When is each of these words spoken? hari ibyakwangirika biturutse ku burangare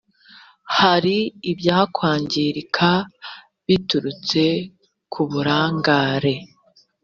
hari 0.77 1.17
ibyakwangirika 1.51 2.89
biturutse 3.67 4.43
ku 5.11 5.21
burangare 5.29 6.33